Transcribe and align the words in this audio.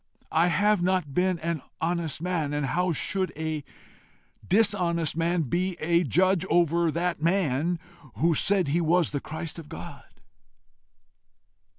I 0.31 0.47
have 0.47 0.81
NOT 0.81 1.13
been 1.13 1.37
an 1.41 1.61
honest 1.79 2.23
man, 2.23 2.55
and 2.55 2.65
how 2.65 2.91
should 2.91 3.31
a 3.37 3.63
dishonest 4.47 5.15
man 5.15 5.43
be 5.43 5.77
a 5.79 6.03
judge 6.03 6.43
over 6.49 6.89
that 6.89 7.21
man 7.21 7.77
who 8.15 8.33
said 8.33 8.69
he 8.69 8.81
was 8.81 9.11
the 9.11 9.19
Christ 9.21 9.59
of 9.59 9.69
God? 9.69 10.05